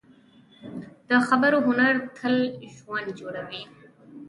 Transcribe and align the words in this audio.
د 1.09 1.11
خبرو 1.27 1.57
هنر 1.67 1.95
تل 2.17 2.35
ژوند 2.75 3.07
جوړوي 3.19 3.63